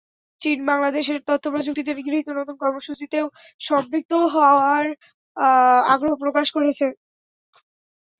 [0.41, 3.25] চীন বাংলাদেশের তথ্যপ্রযুক্তিতে গৃহীত নতুন কর্মসূচিতেও
[3.61, 4.85] সম্পৃক্ত হওয়ার
[5.93, 6.85] আগ্রহ প্রকাশ করেছে।